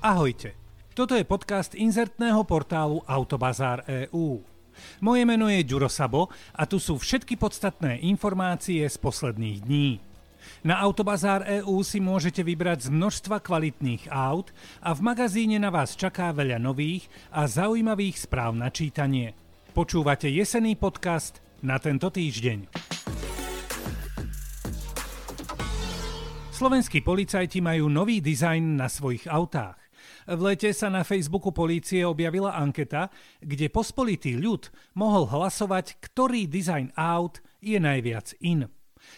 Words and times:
Ahojte, 0.00 0.56
toto 0.96 1.12
je 1.12 1.28
podcast 1.28 1.76
inzertného 1.76 2.40
portálu 2.48 3.04
Autobazár 3.04 3.84
EU. 3.84 4.40
Moje 5.04 5.28
meno 5.28 5.44
je 5.52 5.60
Ďuro 5.60 5.92
Sabo 5.92 6.32
a 6.56 6.64
tu 6.64 6.80
sú 6.80 6.96
všetky 6.96 7.36
podstatné 7.36 8.00
informácie 8.08 8.80
z 8.80 8.96
posledných 8.96 9.60
dní. 9.60 10.00
Na 10.64 10.80
Autobazár 10.80 11.44
EU 11.44 11.84
si 11.84 12.00
môžete 12.00 12.40
vybrať 12.40 12.88
z 12.88 12.96
množstva 12.96 13.44
kvalitných 13.44 14.08
aut 14.08 14.56
a 14.80 14.96
v 14.96 15.04
magazíne 15.04 15.60
na 15.60 15.68
vás 15.68 15.92
čaká 15.92 16.32
veľa 16.32 16.56
nových 16.56 17.04
a 17.28 17.44
zaujímavých 17.44 18.24
správ 18.24 18.56
na 18.56 18.72
čítanie. 18.72 19.36
Počúvate 19.76 20.32
jesený 20.32 20.80
podcast 20.80 21.44
na 21.60 21.76
tento 21.76 22.08
týždeň. 22.08 22.72
Slovenskí 26.56 27.04
policajti 27.04 27.60
majú 27.60 27.92
nový 27.92 28.24
dizajn 28.24 28.80
na 28.80 28.88
svojich 28.88 29.28
autách. 29.28 29.79
V 30.30 30.38
lete 30.46 30.70
sa 30.70 30.86
na 30.86 31.02
Facebooku 31.02 31.50
polície 31.50 32.06
objavila 32.06 32.54
anketa, 32.54 33.10
kde 33.42 33.66
pospolitý 33.66 34.38
ľud 34.38 34.70
mohol 34.94 35.26
hlasovať, 35.26 35.98
ktorý 35.98 36.46
dizajn 36.46 36.94
aut 36.94 37.42
je 37.58 37.74
najviac 37.82 38.38
in. 38.38 38.70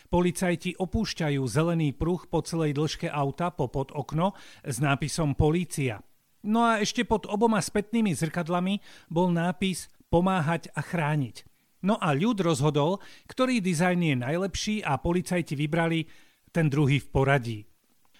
Policajti 0.09 0.73
opúšťajú 0.81 1.45
zelený 1.45 1.93
pruh 1.93 2.25
po 2.25 2.41
celej 2.41 2.81
dĺžke 2.81 3.13
auta 3.13 3.53
po 3.53 3.69
pod 3.69 3.93
okno 3.93 4.33
s 4.65 4.81
nápisom 4.81 5.37
Polícia. 5.37 6.01
No 6.49 6.65
a 6.65 6.81
ešte 6.81 7.05
pod 7.05 7.29
oboma 7.29 7.61
spätnými 7.61 8.17
zrkadlami 8.17 8.81
bol 9.13 9.29
nápis 9.29 9.93
Pomáhať 10.09 10.73
a 10.73 10.81
chrániť. 10.81 11.45
No 11.85 12.01
a 12.01 12.17
ľud 12.17 12.41
rozhodol, 12.41 13.05
ktorý 13.29 13.61
dizajn 13.61 14.01
je 14.01 14.17
najlepší 14.17 14.75
a 14.81 14.97
policajti 14.97 15.57
vybrali 15.61 16.09
ten 16.53 16.73
druhý 16.73 17.01
v 17.05 17.09
poradí. 17.13 17.59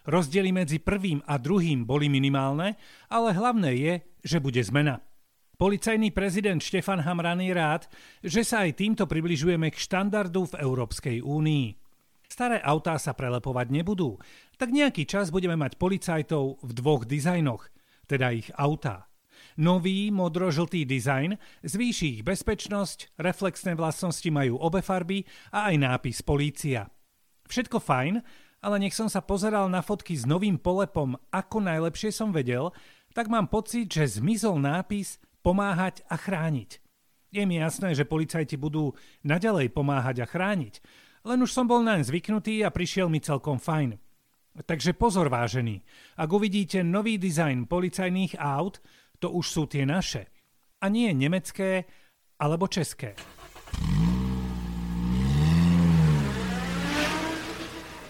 Rozdiely 0.03 0.51
medzi 0.51 0.83
prvým 0.83 1.23
a 1.31 1.39
druhým 1.39 1.87
boli 1.87 2.11
minimálne, 2.11 2.75
ale 3.07 3.31
hlavné 3.31 3.71
je, 3.79 3.95
že 4.27 4.43
bude 4.43 4.59
zmena. 4.59 4.99
Policajný 5.63 6.11
prezident 6.11 6.59
Štefan 6.59 7.07
Hamran 7.07 7.39
je 7.39 7.55
rád, 7.55 7.87
že 8.19 8.43
sa 8.43 8.67
aj 8.67 8.83
týmto 8.83 9.07
približujeme 9.07 9.71
k 9.71 9.79
štandardu 9.79 10.51
v 10.51 10.59
Európskej 10.59 11.23
únii. 11.23 11.79
Staré 12.27 12.59
autá 12.65 12.99
sa 12.99 13.15
prelepovať 13.15 13.71
nebudú, 13.71 14.19
tak 14.59 14.75
nejaký 14.75 15.07
čas 15.07 15.31
budeme 15.31 15.55
mať 15.55 15.79
policajtov 15.79 16.65
v 16.67 16.71
dvoch 16.75 17.07
dizajnoch, 17.07 17.71
teda 18.11 18.35
ich 18.35 18.51
autá. 18.59 19.07
Nový 19.61 20.09
modro-žltý 20.11 20.83
dizajn 20.89 21.37
zvýši 21.63 22.19
ich 22.19 22.23
bezpečnosť, 22.25 23.21
reflexné 23.21 23.77
vlastnosti 23.77 24.27
majú 24.33 24.59
obe 24.59 24.81
farby 24.81 25.23
a 25.53 25.71
aj 25.71 25.77
nápis 25.79 26.25
Polícia. 26.25 26.89
Všetko 27.47 27.79
fajn, 27.79 28.25
ale 28.63 28.79
nech 28.79 28.95
som 28.95 29.11
sa 29.11 29.19
pozeral 29.19 29.67
na 29.67 29.83
fotky 29.83 30.15
s 30.15 30.23
novým 30.23 30.57
polepom, 30.57 31.19
ako 31.35 31.59
najlepšie 31.67 32.15
som 32.15 32.31
vedel, 32.31 32.71
tak 33.13 33.27
mám 33.29 33.51
pocit, 33.51 33.91
že 33.91 34.23
zmizol 34.23 34.63
nápis 34.63 35.19
pomáhať 35.43 36.07
a 36.07 36.17
chrániť. 36.17 36.79
Je 37.35 37.43
mi 37.43 37.59
jasné, 37.59 37.93
že 37.99 38.09
policajti 38.09 38.55
budú 38.55 38.95
naďalej 39.27 39.75
pomáhať 39.75 40.25
a 40.25 40.27
chrániť, 40.31 40.79
len 41.27 41.43
už 41.43 41.51
som 41.51 41.67
bol 41.67 41.83
naň 41.83 42.07
zvyknutý 42.07 42.63
a 42.63 42.71
prišiel 42.71 43.11
mi 43.11 43.19
celkom 43.19 43.59
fajn. 43.59 43.99
Takže 44.53 44.93
pozor 44.93 45.33
vážený, 45.33 45.81
ak 46.21 46.29
uvidíte 46.29 46.85
nový 46.85 47.17
dizajn 47.17 47.67
policajných 47.67 48.37
aut, 48.37 48.85
to 49.17 49.33
už 49.33 49.47
sú 49.49 49.63
tie 49.65 49.89
naše. 49.89 50.29
A 50.83 50.93
nie 50.93 51.09
nemecké 51.15 51.89
alebo 52.37 52.69
české. 52.69 53.17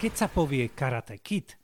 Keď 0.03 0.19
sa 0.19 0.27
povie 0.27 0.67
Karate 0.75 1.23
Kid, 1.23 1.55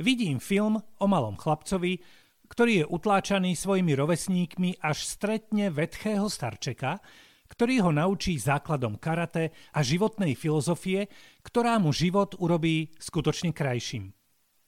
vidím 0.00 0.40
film 0.40 0.80
o 0.80 1.04
malom 1.04 1.36
chlapcovi, 1.36 2.00
ktorý 2.48 2.72
je 2.80 2.86
utláčaný 2.88 3.52
svojimi 3.52 3.92
rovesníkmi, 3.92 4.80
až 4.80 5.04
stretne 5.04 5.68
vetchého 5.68 6.24
starčeka, 6.24 7.04
ktorý 7.52 7.84
ho 7.84 7.90
naučí 7.92 8.40
základom 8.40 8.96
karate 8.96 9.52
a 9.76 9.84
životnej 9.84 10.32
filozofie, 10.32 11.12
ktorá 11.44 11.76
mu 11.76 11.92
život 11.92 12.32
urobí 12.40 12.96
skutočne 12.96 13.52
krajším. 13.52 14.16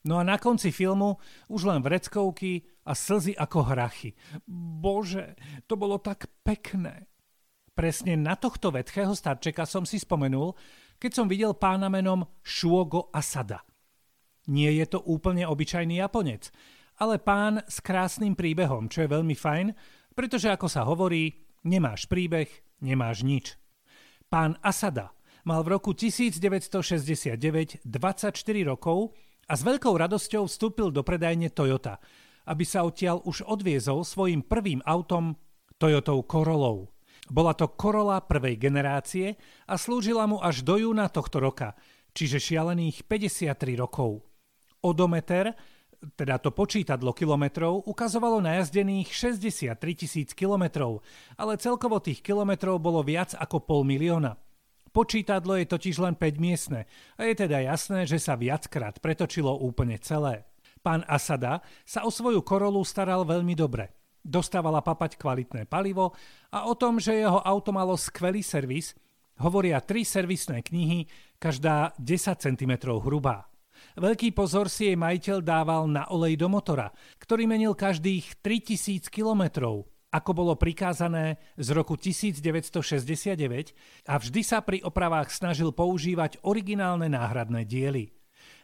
No 0.05 0.21
a 0.21 0.23
na 0.23 0.37
konci 0.37 0.69
filmu 0.69 1.17
už 1.49 1.65
len 1.65 1.81
vreckovky 1.81 2.61
a 2.85 2.93
slzy 2.93 3.33
ako 3.33 3.73
hrachy. 3.73 4.13
Bože, 4.85 5.33
to 5.65 5.73
bolo 5.73 5.97
tak 5.97 6.29
pekné. 6.45 7.09
Presne 7.73 8.21
na 8.21 8.37
tohto 8.37 8.69
vetchého 8.69 9.17
starčeka 9.17 9.65
som 9.65 9.81
si 9.81 9.97
spomenul, 9.97 10.53
keď 10.99 11.11
som 11.11 11.27
videl 11.29 11.53
pána 11.55 11.91
menom 11.91 12.25
Shuogo 12.41 13.11
Asada. 13.11 13.63
Nie 14.45 14.73
je 14.77 14.85
to 14.85 14.99
úplne 15.01 15.45
obyčajný 15.45 15.97
Japonec, 15.99 16.53
ale 17.01 17.19
pán 17.19 17.65
s 17.65 17.81
krásnym 17.81 18.37
príbehom, 18.37 18.87
čo 18.87 19.03
je 19.03 19.13
veľmi 19.13 19.35
fajn, 19.35 19.67
pretože 20.15 20.47
ako 20.47 20.67
sa 20.71 20.87
hovorí, 20.87 21.43
nemáš 21.65 22.07
príbeh, 22.07 22.47
nemáš 22.79 23.25
nič. 23.25 23.57
Pán 24.31 24.55
Asada 24.63 25.11
mal 25.45 25.61
v 25.61 25.77
roku 25.77 25.91
1969 25.93 27.83
24 27.83 28.31
rokov 28.65 29.13
a 29.45 29.53
s 29.53 29.61
veľkou 29.61 29.93
radosťou 29.93 30.49
vstúpil 30.49 30.89
do 30.89 31.05
predajne 31.05 31.53
Toyota, 31.53 32.01
aby 32.49 32.65
sa 32.65 32.85
odtiaľ 32.85 33.21
už 33.25 33.45
odviezol 33.45 34.01
svojim 34.05 34.41
prvým 34.41 34.81
autom 34.85 35.37
Toyotou 35.77 36.23
Corolou. 36.25 36.94
Bola 37.25 37.57
to 37.57 37.73
Corolla 37.73 38.21
prvej 38.21 38.53
generácie 38.61 39.33
a 39.65 39.81
slúžila 39.81 40.29
mu 40.29 40.37
až 40.37 40.61
do 40.61 40.77
júna 40.77 41.09
tohto 41.09 41.41
roka, 41.41 41.73
čiže 42.13 42.37
šialených 42.37 43.09
53 43.09 43.81
rokov. 43.81 44.21
Odometer, 44.85 45.57
teda 46.13 46.37
to 46.37 46.53
počítadlo 46.53 47.17
kilometrov, 47.17 47.89
ukazovalo 47.89 48.45
najazdených 48.45 49.09
63 49.09 49.73
tisíc 49.97 50.29
kilometrov, 50.37 51.01
ale 51.33 51.57
celkovo 51.57 51.97
tých 51.97 52.21
kilometrov 52.21 52.77
bolo 52.77 53.01
viac 53.01 53.33
ako 53.33 53.57
pol 53.65 53.81
milióna. 53.81 54.37
Počítadlo 54.93 55.57
je 55.57 55.65
totiž 55.65 55.97
len 56.05 56.13
5 56.13 56.37
miestne 56.37 56.85
a 57.17 57.25
je 57.25 57.33
teda 57.33 57.57
jasné, 57.65 58.05
že 58.05 58.21
sa 58.21 58.37
viackrát 58.37 59.01
pretočilo 59.01 59.49
úplne 59.65 59.97
celé. 59.97 60.45
Pán 60.85 61.01
Asada 61.09 61.65
sa 61.89 62.05
o 62.05 62.13
svoju 62.13 62.45
korolu 62.45 62.85
staral 62.85 63.25
veľmi 63.25 63.57
dobre– 63.57 63.89
dostávala 64.25 64.81
papať 64.81 65.21
kvalitné 65.21 65.69
palivo 65.69 66.17
a 66.49 66.65
o 66.65 66.73
tom, 66.73 66.97
že 66.97 67.21
jeho 67.21 67.37
auto 67.45 67.69
malo 67.69 67.93
skvelý 67.93 68.41
servis, 68.41 68.97
hovoria 69.37 69.77
tri 69.85 70.01
servisné 70.01 70.65
knihy, 70.65 71.05
každá 71.37 71.93
10 72.01 72.41
cm 72.41 72.73
hrubá. 73.05 73.45
Veľký 73.95 74.33
pozor 74.33 74.67
si 74.67 74.91
jej 74.91 74.97
majiteľ 74.97 75.37
dával 75.45 75.85
na 75.87 76.09
olej 76.09 76.35
do 76.41 76.49
motora, 76.49 76.89
ktorý 77.21 77.45
menil 77.45 77.77
každých 77.77 78.41
3000 78.41 79.07
kilometrov, 79.13 79.87
ako 80.11 80.31
bolo 80.31 80.53
prikázané 80.55 81.39
z 81.59 81.67
roku 81.75 81.99
1969 81.99 83.35
a 84.07 84.13
vždy 84.15 84.41
sa 84.43 84.63
pri 84.63 84.79
opravách 84.83 85.31
snažil 85.31 85.75
používať 85.75 86.39
originálne 86.47 87.11
náhradné 87.11 87.67
diely. 87.67 88.15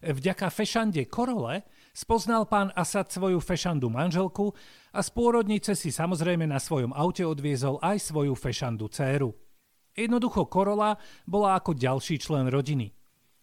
Vďaka 0.02 0.50
fešande 0.50 1.06
Korole 1.06 1.62
spoznal 1.92 2.48
pán 2.48 2.72
Asad 2.76 3.12
svoju 3.12 3.40
fešandu 3.44 3.92
manželku 3.92 4.52
a 4.92 5.00
z 5.00 5.10
pôrodnice 5.12 5.76
si 5.76 5.92
samozrejme 5.92 6.48
na 6.48 6.60
svojom 6.60 6.92
aute 6.92 7.24
odviezol 7.24 7.80
aj 7.80 8.12
svoju 8.12 8.36
fešandu 8.36 8.88
dceru. 8.92 9.32
Jednoducho 9.96 10.48
Korola 10.48 10.96
bola 11.28 11.60
ako 11.60 11.76
ďalší 11.76 12.20
člen 12.20 12.48
rodiny. 12.48 12.96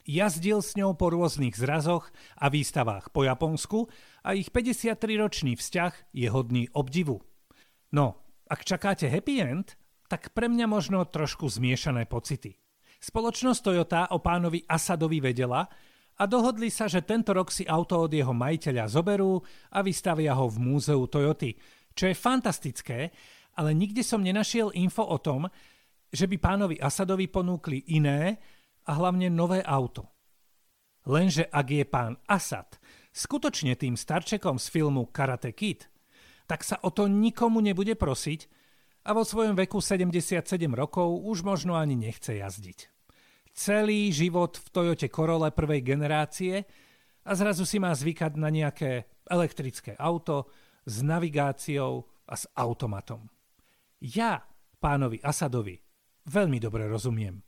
Jazdil 0.09 0.65
s 0.65 0.73
ňou 0.73 0.97
po 0.97 1.13
rôznych 1.13 1.53
zrazoch 1.53 2.09
a 2.41 2.49
výstavách 2.49 3.13
po 3.13 3.29
Japonsku 3.29 3.93
a 4.25 4.33
ich 4.33 4.49
53-ročný 4.49 5.53
vzťah 5.61 6.17
je 6.17 6.29
hodný 6.33 6.73
obdivu. 6.73 7.21
No, 7.93 8.17
ak 8.49 8.65
čakáte 8.65 9.13
happy 9.13 9.45
end, 9.45 9.77
tak 10.09 10.33
pre 10.33 10.49
mňa 10.49 10.65
možno 10.65 11.05
trošku 11.05 11.53
zmiešané 11.53 12.09
pocity. 12.09 12.57
Spoločnosť 12.99 13.61
Toyota 13.61 14.03
o 14.17 14.25
pánovi 14.25 14.65
Asadovi 14.65 15.21
vedela, 15.21 15.69
a 16.19 16.27
dohodli 16.27 16.67
sa, 16.67 16.91
že 16.91 17.06
tento 17.06 17.31
rok 17.31 17.55
si 17.55 17.62
auto 17.62 18.03
od 18.03 18.11
jeho 18.11 18.35
majiteľa 18.35 18.91
zoberú 18.91 19.38
a 19.70 19.79
vystavia 19.87 20.35
ho 20.35 20.50
v 20.50 20.59
múzeu 20.59 21.06
Toyoty, 21.06 21.55
čo 21.94 22.11
je 22.11 22.15
fantastické, 22.19 23.15
ale 23.55 23.70
nikde 23.75 24.03
som 24.03 24.23
nenašiel 24.23 24.75
info 24.75 25.06
o 25.06 25.19
tom, 25.23 25.47
že 26.11 26.26
by 26.26 26.37
pánovi 26.43 26.76
Asadovi 26.82 27.31
ponúkli 27.31 27.94
iné 27.94 28.43
a 28.91 28.99
hlavne 28.99 29.31
nové 29.31 29.62
auto. 29.62 30.11
Lenže 31.06 31.47
ak 31.47 31.67
je 31.70 31.85
pán 31.87 32.19
Asad 32.26 32.82
skutočne 33.15 33.79
tým 33.79 33.94
starčekom 33.94 34.59
z 34.59 34.67
filmu 34.75 35.09
Karate 35.15 35.55
Kid, 35.55 35.87
tak 36.50 36.67
sa 36.67 36.82
o 36.82 36.91
to 36.91 37.06
nikomu 37.06 37.62
nebude 37.62 37.94
prosiť 37.94 38.41
a 39.06 39.15
vo 39.15 39.23
svojom 39.23 39.55
veku 39.55 39.79
77 39.79 40.43
rokov 40.75 41.23
už 41.23 41.47
možno 41.47 41.79
ani 41.79 41.94
nechce 41.94 42.35
jazdiť 42.35 42.98
celý 43.58 44.14
život 44.14 44.55
v 44.55 44.66
Toyote 44.70 45.10
Corolla 45.10 45.50
prvej 45.50 45.82
generácie 45.82 46.62
a 47.26 47.34
zrazu 47.34 47.66
si 47.66 47.82
má 47.82 47.90
zvykať 47.90 48.38
na 48.38 48.55
nejaké 48.55 49.10
elektrické 49.26 49.99
auto 49.99 50.46
s 50.87 51.02
navigáciou 51.02 52.06
a 52.31 52.34
s 52.38 52.46
automatom. 52.55 53.26
Ja 53.99 54.38
pánovi 54.78 55.19
Asadovi 55.19 55.75
veľmi 56.31 56.62
dobre 56.62 56.87
rozumiem. 56.87 57.43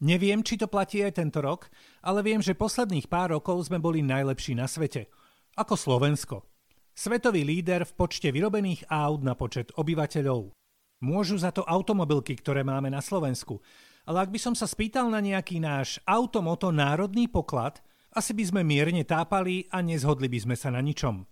Neviem, 0.00 0.40
či 0.40 0.56
to 0.56 0.64
platí 0.64 1.04
aj 1.04 1.20
tento 1.20 1.44
rok, 1.44 1.68
ale 2.00 2.24
viem, 2.24 2.40
že 2.40 2.56
posledných 2.56 3.12
pár 3.12 3.36
rokov 3.36 3.68
sme 3.68 3.76
boli 3.76 4.00
najlepší 4.00 4.56
na 4.56 4.64
svete. 4.64 5.12
Ako 5.60 5.76
Slovensko. 5.76 6.48
Svetový 6.96 7.44
líder 7.44 7.84
v 7.84 7.92
počte 7.92 8.32
vyrobených 8.32 8.88
aut 8.88 9.20
na 9.20 9.36
počet 9.36 9.68
obyvateľov. 9.76 10.59
Môžu 11.00 11.40
za 11.40 11.48
to 11.48 11.64
automobilky, 11.64 12.36
ktoré 12.36 12.60
máme 12.60 12.92
na 12.92 13.00
Slovensku. 13.00 13.64
Ale 14.04 14.24
ak 14.24 14.30
by 14.32 14.40
som 14.40 14.54
sa 14.56 14.68
spýtal 14.68 15.08
na 15.08 15.24
nejaký 15.24 15.56
náš 15.56 15.96
automoto 16.04 16.68
národný 16.68 17.24
poklad, 17.24 17.80
asi 18.12 18.36
by 18.36 18.44
sme 18.44 18.60
mierne 18.66 19.00
tápali 19.08 19.64
a 19.72 19.80
nezhodli 19.80 20.28
by 20.28 20.38
sme 20.44 20.56
sa 20.60 20.68
na 20.68 20.84
ničom. 20.84 21.24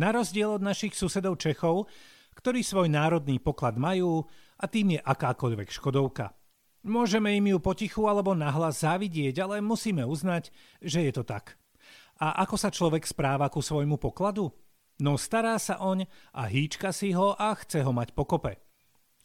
Na 0.00 0.14
rozdiel 0.14 0.56
od 0.56 0.62
našich 0.64 0.96
susedov 0.96 1.36
Čechov, 1.36 1.90
ktorí 2.38 2.64
svoj 2.64 2.88
národný 2.88 3.42
poklad 3.42 3.76
majú 3.76 4.24
a 4.56 4.64
tým 4.70 4.96
je 4.96 5.00
akákoľvek 5.02 5.68
škodovka. 5.68 6.32
Môžeme 6.86 7.36
im 7.36 7.52
ju 7.52 7.58
potichu 7.60 8.08
alebo 8.08 8.32
nahlas 8.32 8.80
závidieť, 8.80 9.44
ale 9.44 9.60
musíme 9.60 10.06
uznať, 10.06 10.48
že 10.80 11.04
je 11.04 11.12
to 11.12 11.28
tak. 11.28 11.60
A 12.24 12.40
ako 12.40 12.56
sa 12.56 12.72
človek 12.72 13.04
správa 13.04 13.52
ku 13.52 13.60
svojmu 13.60 14.00
pokladu? 14.00 14.48
No 15.00 15.20
stará 15.20 15.60
sa 15.60 15.80
oň 15.80 16.08
a 16.36 16.48
hýčka 16.48 16.92
si 16.92 17.12
ho 17.12 17.36
a 17.36 17.52
chce 17.56 17.84
ho 17.84 17.92
mať 17.92 18.16
pokope. 18.16 18.69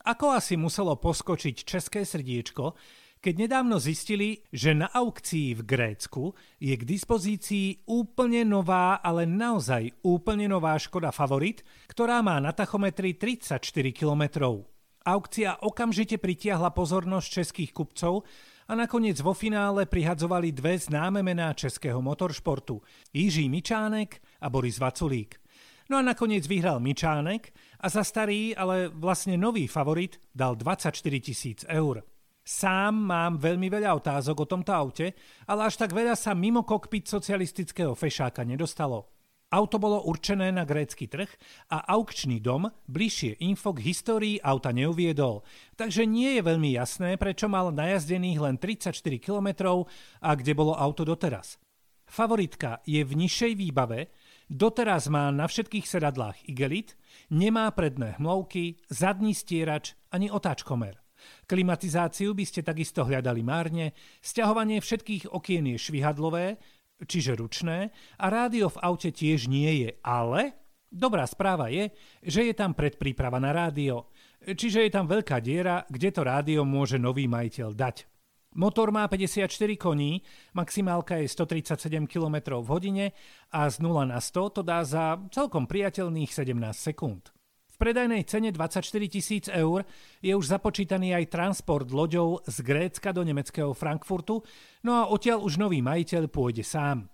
Ako 0.06 0.38
asi 0.38 0.54
muselo 0.54 0.94
poskočiť 1.02 1.66
české 1.66 2.06
srdiečko, 2.06 2.78
keď 3.18 3.50
nedávno 3.50 3.82
zistili, 3.82 4.46
že 4.54 4.78
na 4.78 4.86
aukcii 4.86 5.58
v 5.58 5.62
Grécku 5.66 6.38
je 6.62 6.78
k 6.78 6.86
dispozícii 6.86 7.90
úplne 7.90 8.46
nová, 8.46 9.02
ale 9.02 9.26
naozaj 9.26 10.06
úplne 10.06 10.46
nová 10.46 10.78
Škoda 10.78 11.10
Favorit, 11.10 11.66
ktorá 11.90 12.22
má 12.22 12.38
na 12.38 12.54
tachometri 12.54 13.18
34 13.18 13.58
kilometrov. 13.98 14.70
Aukcia 15.10 15.58
okamžite 15.66 16.22
pritiahla 16.22 16.70
pozornosť 16.70 17.42
českých 17.42 17.74
kupcov 17.74 18.30
a 18.70 18.78
nakoniec 18.78 19.18
vo 19.26 19.34
finále 19.34 19.90
prihadzovali 19.90 20.54
dve 20.54 20.78
známe 20.78 21.26
mená 21.26 21.50
českého 21.58 21.98
motoršportu, 22.06 22.78
Jiří 23.10 23.50
Mičánek 23.50 24.22
a 24.38 24.54
Boris 24.54 24.78
Vaculík. 24.78 25.45
No 25.86 26.02
a 26.02 26.06
nakoniec 26.06 26.50
vyhral 26.50 26.82
Mičánek 26.82 27.54
a 27.78 27.88
za 27.94 28.02
starý, 28.02 28.58
ale 28.58 28.90
vlastne 28.90 29.38
nový 29.38 29.70
favorit 29.70 30.18
dal 30.34 30.58
24 30.58 30.98
tisíc 31.22 31.62
eur. 31.70 32.02
Sám 32.46 32.94
mám 33.10 33.38
veľmi 33.42 33.70
veľa 33.70 33.94
otázok 33.98 34.46
o 34.46 34.50
tomto 34.50 34.74
aute, 34.74 35.14
ale 35.50 35.70
až 35.70 35.82
tak 35.82 35.94
veľa 35.94 36.18
sa 36.18 36.38
mimo 36.38 36.66
kokpit 36.66 37.10
socialistického 37.10 37.94
fešáka 37.94 38.46
nedostalo. 38.46 39.14
Auto 39.54 39.78
bolo 39.78 40.02
určené 40.10 40.50
na 40.50 40.66
grécky 40.66 41.06
trh 41.06 41.30
a 41.70 41.86
aukčný 41.94 42.42
dom 42.42 42.66
bližšie 42.90 43.46
info 43.46 43.78
k 43.78 43.86
histórii 43.86 44.36
auta 44.42 44.74
neuviedol, 44.74 45.46
takže 45.78 46.10
nie 46.10 46.38
je 46.38 46.42
veľmi 46.42 46.74
jasné, 46.74 47.14
prečo 47.18 47.46
mal 47.46 47.70
najazdených 47.70 48.42
len 48.42 48.56
34 48.58 48.94
km 49.22 49.86
a 50.22 50.30
kde 50.34 50.54
bolo 50.58 50.74
auto 50.74 51.06
doteraz. 51.06 51.62
Favoritka 52.06 52.82
je 52.86 53.02
v 53.02 53.12
nižšej 53.18 53.54
výbave, 53.58 54.14
doteraz 54.50 55.10
má 55.10 55.30
na 55.34 55.50
všetkých 55.50 55.86
sedadlách 55.86 56.46
igelit, 56.50 56.98
nemá 57.30 57.70
predné 57.74 58.16
hmlovky, 58.18 58.80
zadný 58.90 59.34
stierač 59.34 59.98
ani 60.14 60.30
otáčkomer. 60.30 61.02
Klimatizáciu 61.50 62.38
by 62.38 62.46
ste 62.46 62.62
takisto 62.62 63.02
hľadali 63.02 63.42
márne, 63.42 63.98
sťahovanie 64.22 64.78
všetkých 64.82 65.34
okien 65.34 65.66
je 65.74 65.78
švihadlové, 65.82 66.62
čiže 67.02 67.36
ručné, 67.36 67.92
a 68.22 68.26
rádio 68.30 68.72
v 68.72 68.82
aute 68.82 69.10
tiež 69.12 69.50
nie 69.50 69.86
je, 69.86 69.90
ale 70.06 70.56
dobrá 70.88 71.28
správa 71.28 71.68
je, 71.68 71.92
že 72.24 72.48
je 72.48 72.54
tam 72.56 72.72
predpríprava 72.78 73.42
na 73.42 73.52
rádio, 73.52 74.08
čiže 74.42 74.86
je 74.86 74.92
tam 74.94 75.10
veľká 75.10 75.42
diera, 75.42 75.84
kde 75.90 76.10
to 76.14 76.22
rádio 76.24 76.62
môže 76.64 76.96
nový 77.02 77.28
majiteľ 77.28 77.70
dať. 77.74 78.15
Motor 78.56 78.96
má 78.96 79.04
54 79.12 79.52
koní, 79.76 80.24
maximálka 80.56 81.20
je 81.20 81.28
137 81.28 82.08
km 82.08 82.64
v 82.64 82.68
hodine 82.72 83.06
a 83.52 83.68
z 83.68 83.84
0 83.84 84.08
na 84.08 84.24
100 84.24 84.56
to 84.56 84.62
dá 84.64 84.80
za 84.88 85.20
celkom 85.28 85.68
priateľných 85.68 86.32
17 86.32 86.56
sekúnd. 86.72 87.36
V 87.68 87.76
predajnej 87.76 88.24
cene 88.24 88.56
24 88.56 88.80
tisíc 89.12 89.52
eur 89.52 89.84
je 90.24 90.32
už 90.32 90.48
započítaný 90.48 91.12
aj 91.12 91.28
transport 91.28 91.92
loďou 91.92 92.40
z 92.48 92.64
Grécka 92.64 93.12
do 93.12 93.28
nemeckého 93.28 93.76
Frankfurtu, 93.76 94.40
no 94.88 95.04
a 95.04 95.12
odtiaľ 95.12 95.44
už 95.44 95.60
nový 95.60 95.84
majiteľ 95.84 96.32
pôjde 96.32 96.64
sám. 96.64 97.12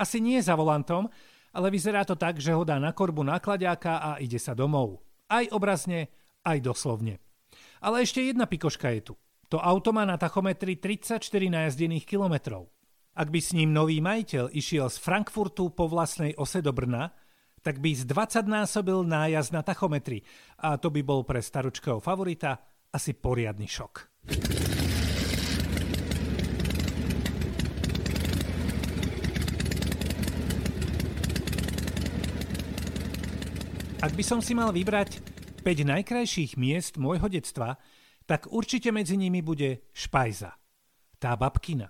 Asi 0.00 0.24
nie 0.24 0.40
za 0.40 0.56
volantom, 0.56 1.12
ale 1.52 1.68
vyzerá 1.68 2.08
to 2.08 2.16
tak, 2.16 2.40
že 2.40 2.56
ho 2.56 2.64
dá 2.64 2.80
na 2.80 2.96
korbu 2.96 3.20
nakladiaka 3.28 4.00
a 4.00 4.10
ide 4.24 4.40
sa 4.40 4.56
domov. 4.56 5.04
Aj 5.28 5.44
obrazne, 5.52 6.08
aj 6.48 6.64
doslovne. 6.64 7.20
Ale 7.84 8.00
ešte 8.00 8.24
jedna 8.24 8.48
pikoška 8.48 8.88
je 8.96 9.12
tu. 9.12 9.14
To 9.48 9.56
auto 9.56 9.96
má 9.96 10.04
na 10.04 10.20
tachometri 10.20 10.76
34 10.76 11.24
najazdených 11.48 12.04
kilometrov. 12.04 12.68
Ak 13.16 13.32
by 13.32 13.40
s 13.40 13.56
ním 13.56 13.72
nový 13.72 13.96
majiteľ 14.04 14.52
išiel 14.52 14.92
z 14.92 15.00
Frankfurtu 15.00 15.72
po 15.72 15.88
vlastnej 15.88 16.36
ose 16.36 16.60
do 16.60 16.68
Brna, 16.68 17.08
tak 17.64 17.80
by 17.80 17.96
z 17.96 18.04
20 18.04 18.44
násobil 18.44 19.08
nájazd 19.08 19.56
na 19.56 19.64
tachometri 19.64 20.20
a 20.60 20.76
to 20.76 20.92
by 20.92 21.00
bol 21.00 21.24
pre 21.24 21.40
staručkého 21.40 21.96
favorita 21.96 22.60
asi 22.92 23.16
poriadny 23.16 23.64
šok. 23.64 23.94
Ak 33.98 34.12
by 34.12 34.22
som 34.22 34.44
si 34.44 34.52
mal 34.52 34.76
vybrať 34.76 35.24
5 35.64 35.88
najkrajších 35.88 36.60
miest 36.60 37.00
môjho 37.00 37.32
detstva, 37.32 37.80
tak 38.28 38.52
určite 38.52 38.92
medzi 38.92 39.16
nimi 39.16 39.40
bude 39.40 39.88
Špajza, 39.96 40.52
tá 41.16 41.32
babkina. 41.32 41.88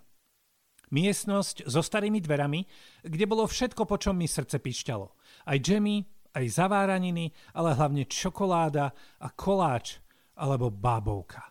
Miestnosť 0.95 1.67
so 1.67 1.83
starými 1.83 2.23
dverami, 2.23 2.65
kde 3.03 3.27
bolo 3.27 3.45
všetko, 3.45 3.85
po 3.85 3.99
čom 3.99 4.17
mi 4.17 4.31
srdce 4.31 4.63
pišťalo. 4.63 5.07
Aj 5.51 5.59
džemy, 5.59 6.01
aj 6.33 6.47
zaváraniny, 6.49 7.35
ale 7.53 7.77
hlavne 7.77 8.07
čokoláda 8.09 8.95
a 9.21 9.29
koláč 9.35 10.01
alebo 10.39 10.73
bábovka. 10.73 11.43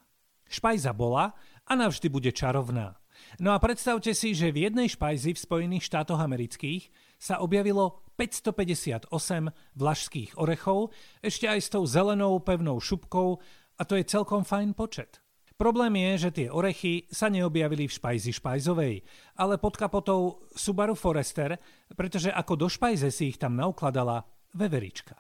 Špajza 0.48 0.96
bola 0.96 1.36
a 1.68 1.72
navždy 1.76 2.08
bude 2.08 2.32
čarovná. 2.32 2.96
No 3.44 3.52
a 3.52 3.60
predstavte 3.60 4.16
si, 4.16 4.32
že 4.32 4.54
v 4.54 4.70
jednej 4.70 4.88
špajzi 4.88 5.36
v 5.36 5.44
Spojených 5.44 5.84
štátoch 5.90 6.22
amerických 6.22 6.90
sa 7.18 7.42
objavilo 7.44 8.06
558 8.18 9.10
vlašských 9.78 10.38
orechov, 10.38 10.94
ešte 11.22 11.46
aj 11.46 11.60
s 11.62 11.70
tou 11.70 11.84
zelenou 11.86 12.38
pevnou 12.42 12.82
šupkou 12.82 13.42
a 13.78 13.82
to 13.86 13.94
je 13.96 14.10
celkom 14.10 14.42
fajn 14.42 14.74
počet. 14.74 15.22
Problém 15.58 15.90
je, 15.98 16.30
že 16.30 16.36
tie 16.38 16.48
orechy 16.54 17.10
sa 17.10 17.34
neobjavili 17.34 17.90
v 17.90 17.96
špajzi 17.98 18.30
špajzovej, 18.30 19.02
ale 19.42 19.58
pod 19.58 19.74
kapotou 19.74 20.46
Subaru 20.54 20.94
Forester, 20.94 21.58
pretože 21.98 22.30
ako 22.30 22.54
do 22.54 22.68
špajze 22.70 23.10
si 23.10 23.34
ich 23.34 23.42
tam 23.42 23.58
naukladala 23.58 24.22
veverička. 24.54 25.18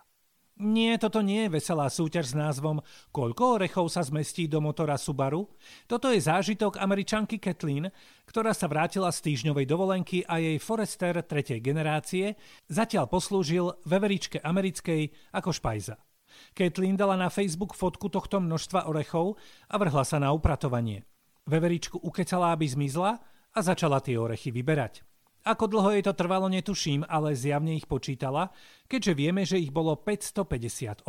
Nie, 0.57 0.97
toto 0.97 1.21
nie 1.21 1.45
je 1.45 1.53
veselá 1.61 1.85
súťaž 1.85 2.33
s 2.33 2.35
názvom 2.37 2.81
Koľko 3.13 3.61
orechov 3.61 3.93
sa 3.93 4.01
zmestí 4.01 4.49
do 4.49 4.57
motora 4.57 4.97
Subaru? 4.97 5.45
Toto 5.85 6.09
je 6.09 6.17
zážitok 6.17 6.81
američanky 6.81 7.37
Kathleen, 7.37 7.93
ktorá 8.25 8.57
sa 8.57 8.65
vrátila 8.65 9.13
z 9.13 9.21
týždňovej 9.21 9.65
dovolenky 9.69 10.25
a 10.25 10.41
jej 10.41 10.57
Forester 10.57 11.21
tretej 11.21 11.61
generácie 11.61 12.33
zatiaľ 12.69 13.05
poslúžil 13.05 13.69
veveričke 13.85 14.41
americkej 14.41 15.33
ako 15.33 15.49
špajza. 15.53 16.06
Kathleen 16.53 16.97
dala 16.97 17.15
na 17.15 17.29
Facebook 17.29 17.73
fotku 17.73 18.09
tohto 18.09 18.41
množstva 18.41 18.89
orechov 18.89 19.37
a 19.67 19.75
vrhla 19.77 20.03
sa 20.03 20.17
na 20.17 20.33
upratovanie. 20.33 21.05
Veveričku 21.47 21.99
ukecala, 22.03 22.51
aby 22.51 22.67
zmizla 22.67 23.19
a 23.55 23.59
začala 23.63 24.03
tie 24.03 24.19
orechy 24.19 24.51
vyberať. 24.51 25.07
Ako 25.47 25.71
dlho 25.71 25.95
jej 25.95 26.03
to 26.03 26.11
trvalo, 26.11 26.51
netuším, 26.51 27.07
ale 27.07 27.31
zjavne 27.31 27.79
ich 27.79 27.87
počítala, 27.87 28.51
keďže 28.91 29.13
vieme, 29.15 29.47
že 29.47 29.55
ich 29.55 29.71
bolo 29.71 29.95
558. 29.95 31.07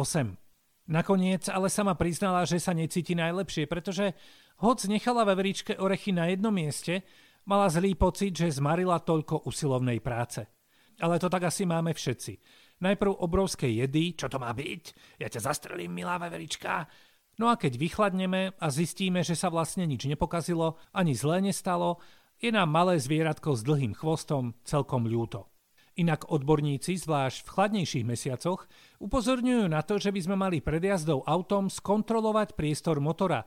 Nakoniec 0.88 1.44
ale 1.50 1.68
sama 1.68 1.98
priznala, 1.98 2.46
že 2.46 2.62
sa 2.62 2.70
necíti 2.70 3.18
najlepšie, 3.18 3.66
pretože 3.66 4.14
hoc 4.62 4.78
nechala 4.86 5.26
veveričke 5.26 5.76
orechy 5.76 6.14
na 6.14 6.30
jednom 6.30 6.54
mieste, 6.54 7.02
mala 7.44 7.66
zlý 7.66 7.98
pocit, 7.98 8.32
že 8.32 8.56
zmarila 8.62 9.02
toľko 9.02 9.44
usilovnej 9.44 9.98
práce. 9.98 10.46
Ale 11.02 11.18
to 11.18 11.26
tak 11.26 11.50
asi 11.50 11.66
máme 11.66 11.90
všetci. 11.90 12.32
Najprv 12.78 13.10
obrovské 13.18 13.66
jedy, 13.74 14.14
čo 14.14 14.30
to 14.30 14.38
má 14.38 14.54
byť? 14.54 15.18
Ja 15.18 15.26
ťa 15.26 15.42
zastrelím, 15.42 15.98
milá 15.98 16.14
veverička. 16.22 16.86
No 17.38 17.50
a 17.50 17.58
keď 17.58 17.78
vychladneme 17.78 18.54
a 18.54 18.66
zistíme, 18.70 19.22
že 19.22 19.34
sa 19.34 19.50
vlastne 19.50 19.86
nič 19.86 20.06
nepokazilo, 20.06 20.78
ani 20.94 21.14
zlé 21.14 21.42
nestalo, 21.42 21.98
je 22.38 22.54
nám 22.54 22.70
malé 22.70 23.02
zvieratko 23.02 23.58
s 23.58 23.66
dlhým 23.66 23.94
chvostom 23.98 24.54
celkom 24.62 25.10
ľúto. 25.10 25.50
Inak 25.98 26.30
odborníci, 26.30 26.94
zvlášť 26.94 27.42
v 27.42 27.50
chladnejších 27.50 28.06
mesiacoch, 28.06 28.70
upozorňujú 29.02 29.66
na 29.66 29.82
to, 29.82 29.98
že 29.98 30.14
by 30.14 30.20
sme 30.22 30.36
mali 30.38 30.62
pred 30.62 30.78
jazdou 30.78 31.26
autom 31.26 31.66
skontrolovať 31.66 32.54
priestor 32.54 33.02
motora, 33.02 33.42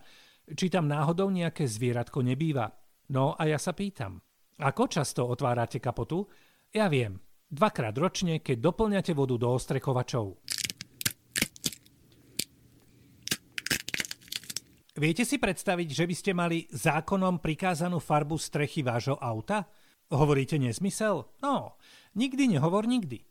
či 0.51 0.67
tam 0.67 0.91
náhodou 0.91 1.31
nejaké 1.31 1.63
zvieratko 1.63 2.19
nebýva. 2.19 2.67
No 3.15 3.39
a 3.39 3.47
ja 3.47 3.55
sa 3.55 3.71
pýtam, 3.71 4.19
ako 4.59 4.91
často 4.91 5.23
otvárate 5.23 5.79
kapotu? 5.79 6.27
Ja 6.75 6.91
viem, 6.91 7.15
dvakrát 7.51 7.93
ročne, 7.99 8.39
keď 8.39 8.71
doplňate 8.71 9.11
vodu 9.11 9.35
do 9.35 9.51
ostrekovačov. 9.51 10.39
Viete 14.95 15.23
si 15.23 15.39
predstaviť, 15.39 15.87
že 15.91 16.05
by 16.07 16.15
ste 16.15 16.31
mali 16.35 16.67
zákonom 16.71 17.39
prikázanú 17.39 17.99
farbu 17.99 18.35
strechy 18.35 18.83
vášho 18.83 19.19
auta? 19.19 19.67
Hovoríte 20.11 20.59
nezmysel? 20.59 21.27
No, 21.39 21.79
nikdy 22.15 22.51
nehovor 22.51 22.83
nikdy. 22.85 23.23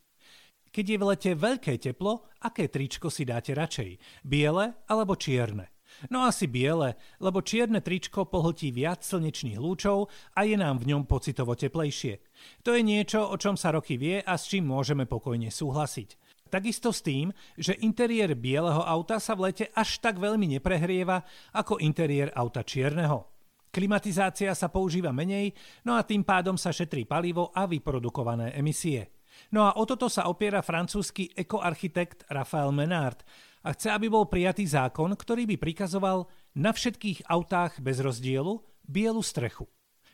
Keď 0.71 0.85
je 0.87 0.99
v 0.99 1.05
lete 1.05 1.31
veľké 1.35 1.77
teplo, 1.83 2.31
aké 2.41 2.71
tričko 2.71 3.11
si 3.11 3.27
dáte 3.27 3.53
radšej? 3.53 4.23
Biele 4.25 4.87
alebo 4.87 5.19
čierne? 5.19 5.80
No 6.09 6.25
asi 6.25 6.49
biele, 6.49 6.97
lebo 7.21 7.45
čierne 7.45 7.85
tričko 7.85 8.25
pohltí 8.25 8.73
viac 8.73 9.05
slnečných 9.05 9.61
lúčov 9.61 10.09
a 10.33 10.49
je 10.49 10.57
nám 10.57 10.81
v 10.81 10.95
ňom 10.95 11.05
pocitovo 11.05 11.53
teplejšie. 11.53 12.25
To 12.65 12.73
je 12.73 12.81
niečo, 12.81 13.27
o 13.29 13.37
čom 13.37 13.59
sa 13.59 13.75
roky 13.75 14.01
vie 14.01 14.25
a 14.25 14.35
s 14.39 14.49
čím 14.49 14.69
môžeme 14.71 15.05
pokojne 15.05 15.53
súhlasiť. 15.53 16.17
Takisto 16.51 16.91
s 16.91 17.07
tým, 17.07 17.31
že 17.55 17.79
interiér 17.79 18.35
bieleho 18.35 18.83
auta 18.83 19.23
sa 19.23 19.39
v 19.39 19.53
lete 19.53 19.71
až 19.71 20.03
tak 20.03 20.19
veľmi 20.19 20.59
neprehrieva 20.59 21.23
ako 21.55 21.79
interiér 21.79 22.35
auta 22.35 22.67
čierneho. 22.67 23.31
Klimatizácia 23.71 24.51
sa 24.51 24.67
používa 24.67 25.15
menej, 25.15 25.55
no 25.87 25.95
a 25.95 26.03
tým 26.03 26.27
pádom 26.27 26.59
sa 26.59 26.75
šetrí 26.75 27.07
palivo 27.07 27.55
a 27.55 27.71
vyprodukované 27.71 28.51
emisie. 28.59 29.15
No 29.55 29.63
a 29.63 29.79
o 29.79 29.87
toto 29.87 30.11
sa 30.11 30.27
opiera 30.27 30.59
francúzsky 30.59 31.31
ekoarchitekt 31.39 32.27
Raphael 32.35 32.75
Menard 32.75 33.23
a 33.61 33.77
chce, 33.77 33.93
aby 33.93 34.09
bol 34.09 34.29
prijatý 34.29 34.65
zákon, 34.65 35.13
ktorý 35.13 35.45
by 35.45 35.57
prikazoval 35.61 36.29
na 36.57 36.73
všetkých 36.73 37.29
autách 37.29 37.79
bez 37.85 38.01
rozdielu 38.01 38.61
bielu 38.91 39.23
strechu. 39.23 39.71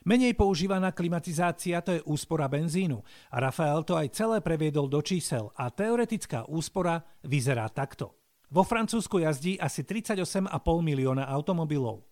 Menej 0.07 0.39
používaná 0.39 0.95
klimatizácia 0.95 1.83
to 1.83 1.99
je 1.99 2.05
úspora 2.07 2.47
benzínu 2.47 3.03
a 3.27 3.43
Rafael 3.43 3.83
to 3.83 3.99
aj 3.99 4.15
celé 4.15 4.39
previedol 4.39 4.87
do 4.87 5.03
čísel 5.03 5.51
a 5.59 5.67
teoretická 5.67 6.47
úspora 6.47 7.03
vyzerá 7.27 7.67
takto. 7.67 8.15
Vo 8.47 8.63
Francúzsku 8.63 9.19
jazdí 9.19 9.59
asi 9.59 9.83
38,5 9.83 10.47
milióna 10.79 11.27
automobilov. 11.27 12.07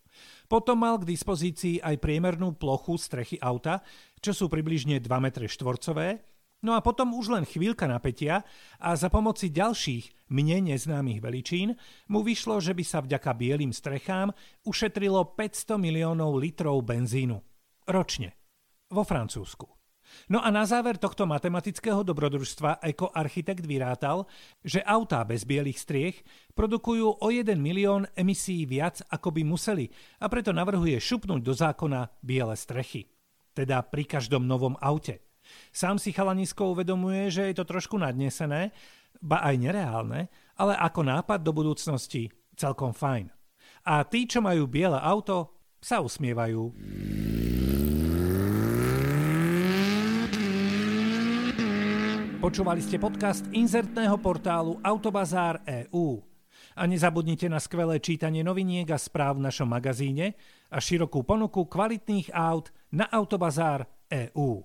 Potom 0.51 0.83
mal 0.83 0.99
k 0.99 1.07
dispozícii 1.07 1.79
aj 1.79 1.95
priemernú 2.03 2.59
plochu 2.59 2.99
strechy 2.99 3.39
auta, 3.39 3.79
čo 4.19 4.35
sú 4.35 4.51
približne 4.51 4.99
2 4.99 5.07
m 5.07 5.27
štvorcové, 5.31 6.34
no 6.65 6.73
a 6.73 6.81
potom 6.81 7.13
už 7.13 7.37
len 7.37 7.45
chvíľka 7.45 7.85
napätia 7.85 8.41
a 8.81 8.97
za 8.97 9.13
pomoci 9.13 9.53
ďalších 9.53 10.33
mne 10.33 10.73
neznámych 10.73 11.21
veličín 11.21 11.77
mu 12.09 12.25
vyšlo, 12.25 12.57
že 12.57 12.73
by 12.73 12.81
sa 12.81 13.05
vďaka 13.05 13.29
bielým 13.37 13.69
strechám 13.69 14.33
ušetrilo 14.65 15.37
500 15.37 15.77
miliónov 15.77 16.41
litrov 16.41 16.81
benzínu 16.81 17.37
ročne 17.85 18.33
vo 18.89 19.05
Francúzsku. 19.05 19.75
No 20.29 20.41
a 20.41 20.53
na 20.53 20.63
záver 20.69 21.01
tohto 21.01 21.25
matematického 21.25 22.05
dobrodružstva 22.05 22.81
ekoarchitekt 22.81 23.65
vyrátal, 23.65 24.29
že 24.61 24.81
autá 24.85 25.25
bez 25.25 25.43
bielých 25.43 25.81
striech 25.81 26.15
produkujú 26.53 27.21
o 27.21 27.27
1 27.29 27.57
milión 27.57 28.05
emisí 28.13 28.63
viac, 28.69 29.01
ako 29.09 29.33
by 29.33 29.41
museli 29.41 29.89
a 30.21 30.29
preto 30.29 30.53
navrhuje 30.53 30.97
šupnúť 31.01 31.41
do 31.41 31.53
zákona 31.53 32.21
biele 32.21 32.53
strechy. 32.53 33.09
Teda 33.55 33.81
pri 33.81 34.05
každom 34.05 34.45
novom 34.45 34.77
aute. 34.77 35.24
Sám 35.69 35.99
si 35.99 36.15
chalanisko 36.15 36.71
uvedomuje, 36.75 37.29
že 37.33 37.51
je 37.51 37.55
to 37.57 37.65
trošku 37.67 37.99
nadnesené, 37.99 38.71
ba 39.21 39.41
aj 39.45 39.55
nereálne, 39.57 40.27
ale 40.59 40.73
ako 40.75 41.01
nápad 41.03 41.39
do 41.43 41.51
budúcnosti 41.55 42.29
celkom 42.55 42.95
fajn. 42.95 43.31
A 43.85 44.01
tí, 44.07 44.25
čo 44.25 44.41
majú 44.41 44.65
biele 44.65 44.97
auto, 44.97 45.53
sa 45.77 46.01
usmievajú. 46.01 46.73
Počúvali 52.45 52.77
ste 52.77 53.01
podcast 53.01 53.41
inzertného 53.53 54.21
portálu 54.21 54.77
Autobazár 54.85 55.65
EU. 55.65 56.21
A 56.77 56.85
nezabudnite 56.85 57.49
na 57.49 57.57
skvelé 57.57 57.97
čítanie 57.97 58.45
noviniek 58.45 58.85
a 58.93 59.01
správ 59.01 59.41
v 59.41 59.49
našom 59.49 59.65
magazíne 59.65 60.37
a 60.69 60.77
širokú 60.77 61.25
ponuku 61.25 61.65
kvalitných 61.65 62.29
aut 62.33 62.69
na 62.93 63.09
Autobazár 63.09 63.89
EU. 64.13 64.61